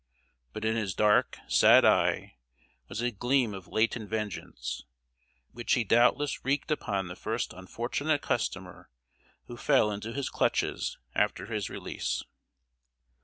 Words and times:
But 0.51 0.65
in 0.65 0.75
his 0.75 0.95
dark, 0.95 1.37
sad 1.47 1.85
eye 1.85 2.37
was 2.89 3.01
a 3.01 3.11
gleam 3.11 3.53
of 3.53 3.67
latent 3.67 4.09
vengeance, 4.09 4.83
which 5.51 5.73
he 5.75 5.83
doubtless 5.83 6.43
wreaked 6.43 6.71
upon 6.71 7.05
the 7.05 7.15
first 7.15 7.53
unfortunate 7.53 8.23
customer 8.23 8.89
who 9.45 9.57
fell 9.57 9.91
into 9.91 10.11
his 10.11 10.27
clutches 10.31 10.97
after 11.13 11.45
his 11.53 11.69
release. 11.69 12.23